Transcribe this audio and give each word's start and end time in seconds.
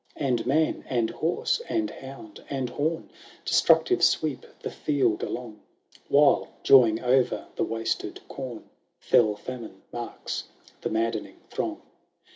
XXI 0.17 0.21
And 0.29 0.45
man, 0.47 0.83
and 0.89 1.09
horse, 1.11 1.61
and 1.69 1.91
hound, 1.91 2.43
and 2.49 2.71
horn, 2.71 3.11
Destructive 3.45 4.03
sweep 4.03 4.47
the 4.61 4.71
field 4.71 5.21
along; 5.21 5.59
"While, 6.07 6.47
joying 6.63 6.99
o'er 7.03 7.45
the 7.55 7.63
wasted 7.63 8.19
corn, 8.27 8.67
Fell 8.97 9.35
Famine 9.35 9.83
marks 9.93 10.45
the 10.81 10.89
maddening 10.89 11.37
throng. 11.51 11.83